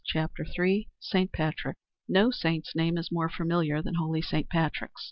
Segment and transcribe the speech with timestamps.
[0.03, 1.75] CHAPTER III SAINT PATRICK
[2.09, 4.99] No saint's name is more familiar than holy Saint Patrick's.